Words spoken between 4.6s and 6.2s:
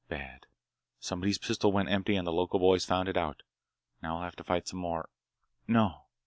some more—no."